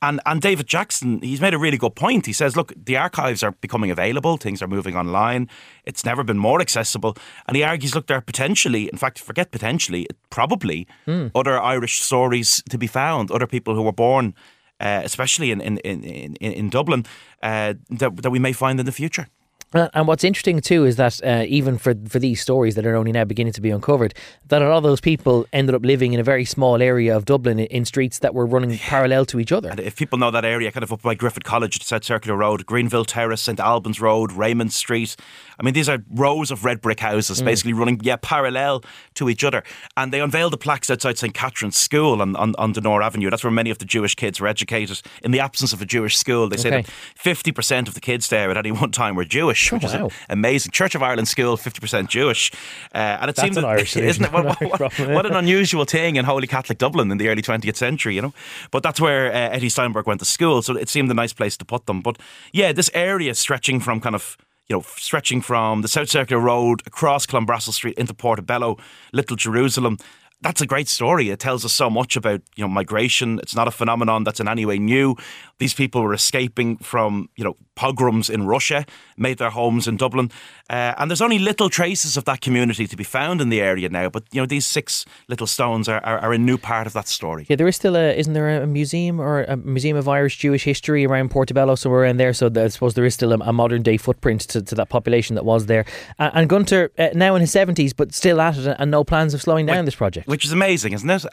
And 0.00 0.20
and 0.26 0.40
David 0.40 0.68
Jackson, 0.68 1.20
he's 1.20 1.40
made 1.40 1.54
a 1.54 1.58
really 1.58 1.76
good 1.76 1.96
point. 1.96 2.26
He 2.26 2.32
says, 2.32 2.56
look, 2.56 2.72
the 2.76 2.96
archives 2.96 3.42
are 3.42 3.50
becoming 3.50 3.90
available, 3.90 4.36
things 4.36 4.62
are 4.62 4.68
moving 4.68 4.94
online. 4.94 5.48
It's 5.84 6.04
never 6.04 6.22
been 6.22 6.38
more 6.38 6.60
accessible. 6.60 7.16
And 7.48 7.56
he 7.56 7.64
argues, 7.64 7.96
look, 7.96 8.06
there 8.06 8.18
are 8.18 8.20
potentially, 8.20 8.88
in 8.88 8.96
fact, 8.96 9.18
forget 9.18 9.50
potentially, 9.50 10.06
probably 10.30 10.86
other 11.34 11.58
Irish 11.60 12.00
stories 12.00 12.62
to 12.70 12.78
be 12.78 12.86
found, 12.86 13.32
other 13.32 13.48
people 13.48 13.74
who 13.74 13.82
were 13.82 13.92
born, 13.92 14.34
uh, 14.78 15.00
especially 15.04 15.50
in 15.50 15.60
in, 15.60 15.78
in, 15.78 16.04
in, 16.04 16.52
in 16.52 16.70
Dublin, 16.70 17.04
uh, 17.42 17.74
that, 17.90 18.22
that 18.22 18.30
we 18.30 18.38
may 18.38 18.52
find 18.52 18.78
in 18.78 18.86
the 18.86 18.92
future. 18.92 19.26
Uh, 19.74 19.88
And 19.92 20.06
what's 20.08 20.24
interesting 20.24 20.60
too 20.60 20.86
is 20.86 20.96
that 20.96 21.20
uh, 21.22 21.44
even 21.46 21.76
for 21.78 21.94
for 22.08 22.18
these 22.18 22.40
stories 22.40 22.74
that 22.74 22.86
are 22.86 22.96
only 22.96 23.12
now 23.12 23.24
beginning 23.24 23.52
to 23.52 23.60
be 23.60 23.70
uncovered, 23.70 24.14
that 24.48 24.62
a 24.62 24.68
lot 24.68 24.78
of 24.78 24.82
those 24.82 25.00
people 25.00 25.46
ended 25.52 25.74
up 25.74 25.84
living 25.84 26.14
in 26.14 26.20
a 26.20 26.22
very 26.22 26.44
small 26.44 26.80
area 26.82 27.14
of 27.16 27.24
Dublin 27.24 27.58
in, 27.58 27.66
in 27.66 27.84
streets 27.84 28.18
that 28.20 28.34
were 28.34 28.46
running 28.46 28.78
parallel 28.78 29.26
to 29.26 29.38
each 29.38 29.52
other. 29.52 29.68
And 29.68 29.80
if 29.80 29.96
people 29.96 30.18
know 30.18 30.30
that 30.30 30.44
area, 30.44 30.72
kind 30.72 30.84
of 30.84 30.92
up 30.92 31.02
by 31.02 31.14
Griffith 31.14 31.44
College, 31.44 31.82
South 31.84 32.04
Circular 32.04 32.36
Road, 32.36 32.64
Greenville 32.66 33.04
Terrace, 33.04 33.42
St 33.42 33.60
Albans 33.60 34.00
Road, 34.00 34.32
Raymond 34.32 34.72
Street. 34.72 35.16
I 35.60 35.64
mean, 35.64 35.74
these 35.74 35.88
are 35.88 35.98
rows 36.10 36.50
of 36.50 36.64
red 36.64 36.80
brick 36.80 37.00
houses, 37.00 37.42
basically 37.42 37.72
running 37.74 38.00
yeah 38.02 38.16
parallel 38.22 38.82
to 39.14 39.28
each 39.28 39.44
other. 39.44 39.62
And 39.96 40.12
they 40.12 40.20
unveiled 40.20 40.52
the 40.52 40.58
plaques 40.66 40.88
outside 40.90 41.18
St 41.18 41.34
Catherine's 41.34 41.76
School 41.76 42.22
on, 42.22 42.36
on, 42.36 42.54
on 42.58 42.72
Donore 42.72 43.02
Avenue. 43.02 43.28
That's 43.30 43.44
where 43.44 43.50
many 43.62 43.70
of 43.70 43.78
the 43.78 43.84
Jewish 43.84 44.14
kids 44.14 44.40
were 44.40 44.48
educated. 44.48 45.02
In 45.22 45.32
the 45.32 45.40
absence 45.40 45.72
of 45.74 45.82
a 45.82 45.86
Jewish 45.86 46.16
school, 46.16 46.48
they 46.48 46.56
say 46.56 46.68
Okay. 46.68 46.82
that 46.82 46.90
fifty 47.16 47.52
percent 47.52 47.88
of 47.88 47.94
the 47.94 48.00
kids 48.00 48.28
there 48.28 48.50
at 48.50 48.56
any 48.56 48.70
one 48.70 48.92
time 48.92 49.14
were 49.16 49.24
Jewish, 49.24 49.57
which 49.72 49.82
wow. 49.84 50.06
is 50.06 50.12
amazing. 50.28 50.72
Church 50.72 50.94
of 50.94 51.02
Ireland 51.02 51.28
School, 51.28 51.56
fifty 51.56 51.80
percent 51.80 52.08
Jewish, 52.08 52.52
uh, 52.94 52.98
and 53.20 53.30
it 53.30 53.36
That's 53.36 53.46
seems 53.46 53.56
an 53.56 53.64
Irish 53.64 53.96
isn't 53.96 54.24
it? 54.24 54.32
What, 54.32 54.60
what- 54.80 54.98
an 54.98 55.14
what 55.14 55.26
an 55.26 55.34
unusual 55.34 55.84
thing 55.84 56.16
in 56.16 56.24
Holy 56.24 56.46
Catholic 56.46 56.78
Dublin 56.78 57.10
in 57.10 57.18
the 57.18 57.28
early 57.28 57.42
20th 57.42 57.76
century, 57.76 58.14
you 58.14 58.22
know. 58.22 58.34
But 58.70 58.82
that's 58.82 59.00
where 59.00 59.30
uh, 59.32 59.56
Ettie 59.56 59.68
Steinberg 59.68 60.06
went 60.06 60.20
to 60.20 60.26
school, 60.26 60.62
so 60.62 60.76
it 60.76 60.88
seemed 60.88 61.10
a 61.10 61.14
nice 61.14 61.32
place 61.32 61.56
to 61.58 61.64
put 61.64 61.86
them. 61.86 62.00
But 62.00 62.18
yeah, 62.52 62.72
this 62.72 62.90
area 62.94 63.34
stretching 63.34 63.80
from 63.80 64.00
kind 64.00 64.14
of 64.14 64.36
you 64.68 64.76
know, 64.76 64.84
stretching 64.96 65.40
from 65.40 65.80
the 65.80 65.88
South 65.88 66.10
Circular 66.10 66.42
Road 66.42 66.82
across 66.86 67.26
Clonbrassil 67.26 67.72
Street 67.72 67.96
into 67.96 68.12
Portobello, 68.12 68.76
Little 69.12 69.36
Jerusalem 69.36 69.96
that's 70.40 70.60
a 70.60 70.66
great 70.66 70.88
story. 70.88 71.30
It 71.30 71.40
tells 71.40 71.64
us 71.64 71.72
so 71.72 71.90
much 71.90 72.16
about 72.16 72.42
you 72.54 72.62
know 72.62 72.68
migration. 72.68 73.40
It's 73.40 73.56
not 73.56 73.66
a 73.66 73.72
phenomenon 73.72 74.24
that's 74.24 74.38
in 74.38 74.48
any 74.48 74.64
way 74.64 74.78
new. 74.78 75.16
These 75.58 75.74
people 75.74 76.02
were 76.02 76.14
escaping 76.14 76.76
from 76.76 77.28
you 77.36 77.44
know 77.44 77.56
pogroms 77.74 78.30
in 78.30 78.46
Russia, 78.46 78.84
made 79.16 79.38
their 79.38 79.50
homes 79.50 79.88
in 79.88 79.96
Dublin, 79.96 80.30
uh, 80.70 80.94
and 80.96 81.10
there's 81.10 81.20
only 81.20 81.38
little 81.38 81.68
traces 81.68 82.16
of 82.16 82.24
that 82.24 82.40
community 82.40 82.86
to 82.86 82.96
be 82.96 83.04
found 83.04 83.40
in 83.40 83.48
the 83.48 83.60
area 83.60 83.88
now. 83.88 84.08
But 84.08 84.24
you 84.30 84.40
know 84.40 84.46
these 84.46 84.66
six 84.66 85.04
little 85.28 85.46
stones 85.46 85.88
are, 85.88 86.00
are, 86.04 86.18
are 86.18 86.32
a 86.32 86.38
new 86.38 86.56
part 86.56 86.86
of 86.86 86.92
that 86.92 87.08
story. 87.08 87.46
Yeah, 87.48 87.56
there 87.56 87.68
is 87.68 87.74
still 87.74 87.96
a 87.96 88.14
isn't 88.16 88.32
there 88.32 88.62
a 88.62 88.66
museum 88.66 89.20
or 89.20 89.42
a 89.42 89.56
museum 89.56 89.96
of 89.96 90.06
Irish 90.06 90.38
Jewish 90.38 90.62
history 90.62 91.04
around 91.04 91.30
Portobello 91.30 91.74
somewhere 91.74 92.04
in 92.04 92.16
there? 92.16 92.32
So 92.32 92.48
I 92.54 92.68
suppose 92.68 92.94
there 92.94 93.04
is 93.04 93.14
still 93.14 93.32
a, 93.32 93.38
a 93.40 93.52
modern 93.52 93.82
day 93.82 93.96
footprint 93.96 94.42
to, 94.42 94.62
to, 94.62 94.74
that 94.76 94.88
population 94.88 95.34
that 95.34 95.44
was 95.44 95.66
there. 95.66 95.84
And, 96.20 96.32
and 96.34 96.48
Gunter 96.48 96.92
uh, 96.96 97.08
now 97.14 97.34
in 97.34 97.40
his 97.40 97.50
seventies, 97.50 97.92
but 97.92 98.14
still 98.14 98.40
at 98.40 98.56
it, 98.56 98.76
and 98.78 98.92
no 98.92 99.02
plans 99.02 99.34
of 99.34 99.42
slowing 99.42 99.66
down 99.66 99.84
this 99.84 99.96
project 99.96 100.27
which 100.28 100.44
is 100.44 100.52
amazing, 100.52 100.92
isn't 100.92 101.08
it? 101.08 101.24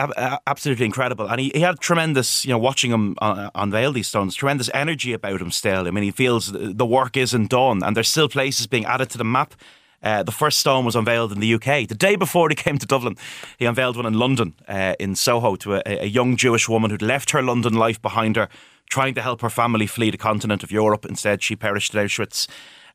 Absolutely 0.48 0.86
incredible. 0.86 1.28
And 1.28 1.42
he, 1.42 1.52
he 1.54 1.60
had 1.60 1.82
tremendous, 1.82 2.46
you 2.46 2.52
know, 2.52 2.58
watching 2.58 2.92
him 2.92 3.18
uh, 3.22 3.50
unveil 3.54 3.92
these 3.92 4.08
stones, 4.08 4.36
tremendous 4.36 4.70
energy 4.74 5.12
about 5.12 5.42
him 5.42 5.52
still. 5.52 5.86
I 5.86 5.92
mean, 5.92 6.06
he 6.06 6.12
feels 6.12 6.54
the 6.54 6.86
work 6.86 7.18
isn't 7.18 7.50
done 7.50 7.84
and 7.84 7.94
there's 7.94 8.08
still 8.08 8.30
places 8.30 8.68
being 8.68 8.86
added 8.86 9.10
to 9.10 9.18
the 9.18 9.26
map. 9.26 9.54
Uh, 10.02 10.24
the 10.24 10.32
first 10.32 10.60
stone 10.60 10.86
was 10.86 10.96
unveiled 10.96 11.34
in 11.34 11.42
the 11.42 11.56
UK. 11.56 11.90
The 11.90 11.96
day 11.98 12.16
before 12.16 12.48
he 12.48 12.56
came 12.66 12.78
to 12.78 12.86
Dublin, 12.86 13.18
he 13.58 13.66
unveiled 13.66 13.98
one 13.98 14.06
in 14.06 14.14
London, 14.14 14.54
uh, 14.66 14.96
in 14.98 15.16
Soho, 15.16 15.58
to 15.58 15.76
a, 15.76 15.82
a 15.86 16.08
young 16.08 16.38
Jewish 16.38 16.70
woman 16.70 16.90
who'd 16.90 17.02
left 17.02 17.32
her 17.32 17.42
London 17.42 17.74
life 17.74 18.02
behind 18.02 18.38
her, 18.38 18.48
trying 18.90 19.14
to 19.16 19.22
help 19.22 19.42
her 19.42 19.50
family 19.50 19.88
flee 19.88 20.10
the 20.10 20.18
continent 20.18 20.64
of 20.64 20.72
Europe. 20.72 21.04
Instead, 21.04 21.44
she 21.44 21.58
perished 21.58 21.94
at 21.94 22.06
Auschwitz. 22.06 22.48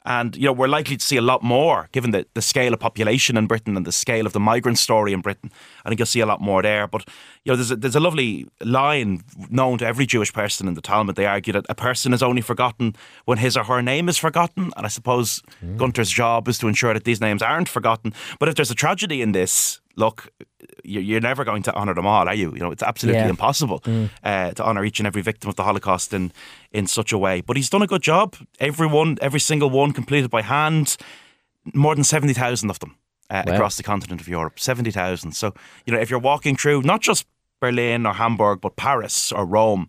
And, 0.04 0.35
you 0.37 0.45
know, 0.45 0.52
we're 0.52 0.69
likely 0.69 0.97
to 0.97 1.04
see 1.04 1.16
a 1.16 1.23
lot 1.23 1.42
more 1.42 1.88
given 1.92 2.11
the, 2.11 2.26
the 2.35 2.42
scale 2.42 2.73
of 2.73 2.80
population 2.80 3.37
in 3.37 3.47
Britain 3.47 3.76
and 3.76 3.87
the 3.87 3.92
scale 3.92 4.26
of 4.26 4.33
the 4.33 4.40
migrant 4.40 4.78
story 4.78 5.12
in 5.12 5.21
Britain. 5.21 5.50
I 5.85 5.88
think 5.88 5.99
you'll 5.99 6.07
see 6.07 6.21
a 6.21 6.26
lot 6.26 6.40
more 6.40 6.62
there. 6.62 6.87
But, 6.87 7.07
you 7.45 7.52
know, 7.52 7.57
there's 7.57 7.71
a, 7.71 7.76
there's 7.76 7.97
a 7.97 8.00
lovely 8.00 8.47
line 8.62 9.23
known 9.50 9.78
to 9.78 9.87
every 9.87 10.07
Jewish 10.07 10.33
person 10.33 10.69
in 10.69 10.75
the 10.75 10.80
Talmud. 10.80 11.16
They 11.16 11.26
argue 11.26 11.52
that 11.52 11.66
a 11.69 11.75
person 11.75 12.14
is 12.14 12.23
only 12.23 12.42
forgotten 12.42 12.95
when 13.26 13.38
his 13.38 13.57
or 13.57 13.64
her 13.64 13.83
name 13.83 14.09
is 14.09 14.16
forgotten. 14.16 14.73
And 14.76 14.87
I 14.87 14.88
suppose 14.88 15.42
mm. 15.62 15.76
Gunter's 15.76 16.11
job 16.11 16.49
is 16.49 16.59
to 16.59 16.69
ensure 16.69 16.95
that 16.95 17.04
these 17.04 17.21
names 17.21 17.42
aren't 17.42 17.69
forgotten. 17.69 18.14
But 18.38 18.49
if 18.49 18.54
there's 18.54 18.71
a 18.71 18.75
tragedy 18.75 19.21
in 19.21 19.33
this, 19.33 19.80
look, 19.97 20.33
you're 20.85 21.21
never 21.21 21.45
going 21.45 21.63
to 21.65 21.75
honour 21.75 21.95
them 21.95 22.07
all, 22.07 22.29
are 22.29 22.35
you? 22.35 22.53
You 22.53 22.61
know, 22.61 22.71
it's 22.71 22.83
absolutely 22.83 23.21
yeah. 23.21 23.29
impossible 23.29 23.81
mm. 23.81 24.11
uh, 24.23 24.53
to 24.53 24.65
honour 24.65 24.85
each 24.85 25.01
and 25.01 25.07
every 25.07 25.23
victim 25.23 25.49
of 25.49 25.57
the 25.57 25.65
Holocaust 25.65 26.13
in 26.13 26.33
in 26.73 26.87
such 26.87 27.13
a 27.13 27.19
way. 27.19 27.41
But 27.41 27.57
he's 27.57 27.71
done 27.71 27.83
a 27.83 27.87
good 27.87 28.03
job. 28.03 28.37
Everyone, 28.59 29.19
every 29.21 29.41
single 29.41 29.71
one, 29.71 29.93
completed 29.93 30.31
by 30.31 30.43
hand. 30.43 30.97
More 31.75 31.95
than 31.95 32.05
seventy 32.05 32.35
thousand 32.35 32.71
of 32.71 32.79
them 32.79 32.97
uh, 33.29 33.43
wow. 33.47 33.55
across 33.55 33.77
the 33.77 33.83
continent 33.83 34.21
of 34.21 34.29
Europe. 34.29 34.59
Seventy 34.59 34.91
thousand. 34.91 35.33
So 35.33 35.55
you 35.87 35.93
know, 35.93 36.01
if 36.01 36.11
you're 36.11 36.21
walking 36.21 36.57
through 36.57 36.83
not 36.83 37.01
just 37.03 37.27
Berlin 37.61 38.07
or 38.07 38.15
Hamburg, 38.15 38.61
but 38.61 38.77
Paris 38.77 39.33
or 39.33 39.45
Rome. 39.45 39.89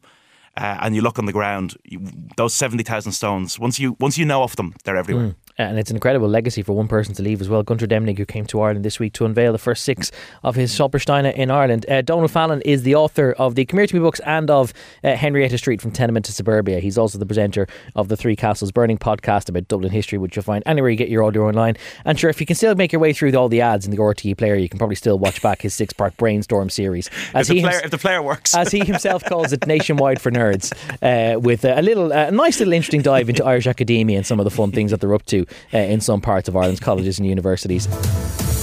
Uh, 0.57 0.77
and 0.81 0.93
you 0.93 1.01
look 1.01 1.17
on 1.17 1.25
the 1.25 1.31
ground, 1.31 1.77
you, 1.85 2.01
those 2.35 2.53
seventy 2.53 2.83
thousand 2.83 3.13
stones. 3.13 3.57
Once 3.57 3.79
you 3.79 3.95
once 4.01 4.17
you 4.17 4.25
know 4.25 4.43
of 4.43 4.57
them, 4.57 4.73
they're 4.83 4.97
everywhere. 4.97 5.27
Mm. 5.27 5.35
And 5.57 5.77
it's 5.77 5.89
an 5.89 5.97
incredible 5.97 6.27
legacy 6.27 6.61
for 6.61 6.73
one 6.73 6.87
person 6.87 7.13
to 7.15 7.23
leave 7.23 7.41
as 7.41 7.49
well. 7.49 7.63
Gunter 7.63 7.87
Demnig, 7.87 8.17
who 8.17 8.25
came 8.25 8.45
to 8.47 8.61
Ireland 8.61 8.85
this 8.85 8.99
week 8.99 9.13
to 9.13 9.25
unveil 9.25 9.51
the 9.51 9.57
first 9.57 9.83
six 9.83 10.11
of 10.43 10.55
his 10.55 10.71
Stolpersteine 10.71 11.33
in 11.33 11.51
Ireland. 11.51 11.85
Uh, 11.89 12.01
Donald 12.01 12.31
Fallon 12.31 12.61
is 12.61 12.83
the 12.83 12.95
author 12.95 13.33
of 13.33 13.55
the 13.55 13.65
Come 13.65 13.79
Here 13.79 13.87
to 13.87 13.95
Me 13.95 13.99
books 13.99 14.19
and 14.21 14.49
of 14.49 14.73
uh, 15.03 15.15
Henrietta 15.15 15.57
Street 15.57 15.81
from 15.81 15.91
Tenement 15.91 16.25
to 16.25 16.33
Suburbia. 16.33 16.79
He's 16.79 16.97
also 16.97 17.17
the 17.17 17.25
presenter 17.25 17.67
of 17.95 18.07
the 18.07 18.17
Three 18.17 18.35
Castles 18.35 18.71
Burning 18.71 18.97
podcast 18.97 19.49
about 19.49 19.67
Dublin 19.67 19.91
history, 19.91 20.17
which 20.17 20.35
you'll 20.35 20.43
find 20.43 20.63
anywhere 20.65 20.89
you 20.89 20.97
get 20.97 21.09
your 21.09 21.23
audio 21.23 21.47
online. 21.47 21.75
And 22.05 22.19
sure, 22.19 22.29
if 22.29 22.39
you 22.39 22.45
can 22.45 22.55
still 22.55 22.75
make 22.75 22.91
your 22.91 22.99
way 23.01 23.13
through 23.13 23.33
all 23.35 23.49
the 23.49 23.61
ads 23.61 23.85
in 23.85 23.91
the 23.91 23.97
RTE 23.97 24.37
player, 24.37 24.55
you 24.55 24.69
can 24.69 24.77
probably 24.77 24.95
still 24.95 25.19
watch 25.19 25.41
back 25.41 25.61
his 25.61 25.73
six 25.73 25.93
part 25.93 26.15
brainstorm 26.17 26.69
series. 26.69 27.09
As 27.33 27.49
if, 27.49 27.55
the 27.55 27.61
player, 27.61 27.81
if 27.83 27.91
the 27.91 27.97
player 27.97 28.21
works. 28.21 28.55
as 28.55 28.71
he 28.71 28.79
himself 28.85 29.23
calls 29.23 29.53
it, 29.53 29.65
nationwide 29.67 30.19
for 30.21 30.31
nerds, 30.31 30.73
uh, 31.01 31.39
with 31.39 31.65
a 31.65 31.81
little, 31.81 32.11
a 32.11 32.31
nice 32.31 32.59
little 32.59 32.73
interesting 32.73 33.01
dive 33.01 33.29
into 33.29 33.43
Irish 33.43 33.67
academia 33.67 34.17
and 34.17 34.25
some 34.25 34.39
of 34.39 34.43
the 34.43 34.51
fun 34.51 34.71
things 34.71 34.91
that 34.91 34.99
they're 35.01 35.13
up 35.13 35.25
to 35.27 35.40
uh, 35.73 35.77
in 35.77 36.01
some 36.01 36.21
parts 36.21 36.47
of 36.47 36.55
Ireland's 36.55 36.79
colleges 36.79 37.19
and 37.19 37.27
universities. 37.27 37.87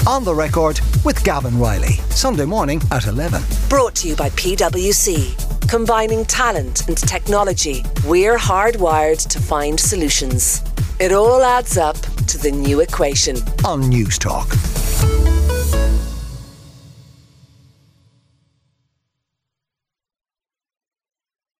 On 0.06 0.24
the 0.24 0.34
record 0.34 0.80
with 1.04 1.22
Gavan 1.24 1.58
Reilly, 1.58 1.94
Sunday 2.10 2.44
morning 2.44 2.80
at 2.90 3.06
11. 3.06 3.42
Brought 3.68 3.94
to 3.96 4.08
you 4.08 4.16
by 4.16 4.30
PwC. 4.30 5.68
Combining 5.68 6.24
talent 6.24 6.88
and 6.88 6.96
technology, 6.96 7.84
we're 8.06 8.38
hardwired 8.38 9.26
to 9.28 9.38
find 9.38 9.78
solutions. 9.78 10.62
It 10.98 11.12
all 11.12 11.42
adds 11.42 11.76
up 11.76 11.96
to 12.26 12.38
the 12.38 12.50
new 12.50 12.80
equation. 12.80 13.36
On 13.64 13.82
Newstalk. 13.82 14.67